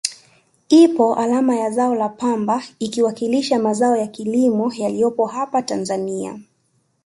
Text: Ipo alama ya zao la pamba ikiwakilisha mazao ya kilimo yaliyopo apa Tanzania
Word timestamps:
Ipo 0.69 1.15
alama 1.15 1.55
ya 1.55 1.69
zao 1.69 1.95
la 1.95 2.09
pamba 2.09 2.63
ikiwakilisha 2.79 3.59
mazao 3.59 3.95
ya 3.95 4.07
kilimo 4.07 4.73
yaliyopo 4.77 5.29
apa 5.31 5.61
Tanzania 5.61 6.39